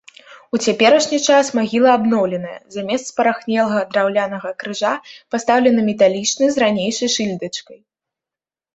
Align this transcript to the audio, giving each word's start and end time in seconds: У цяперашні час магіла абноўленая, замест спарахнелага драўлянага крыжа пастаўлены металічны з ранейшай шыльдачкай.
У 0.57 0.59
цяперашні 0.67 1.19
час 1.33 1.51
магіла 1.59 1.89
абноўленая, 1.97 2.57
замест 2.77 3.05
спарахнелага 3.13 3.79
драўлянага 3.93 4.49
крыжа 4.65 4.93
пастаўлены 5.37 5.81
металічны 5.93 6.45
з 6.53 6.69
ранейшай 6.69 7.09
шыльдачкай. 7.21 7.79